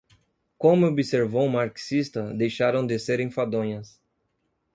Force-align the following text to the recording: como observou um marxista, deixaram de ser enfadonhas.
como 0.57 0.87
observou 0.87 1.43
um 1.43 1.47
marxista, 1.49 2.33
deixaram 2.33 2.87
de 2.87 2.97
ser 2.97 3.19
enfadonhas. 3.19 4.01